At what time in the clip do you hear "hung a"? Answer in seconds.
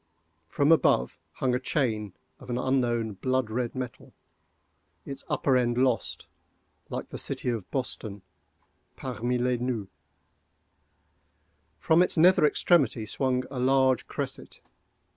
1.33-1.59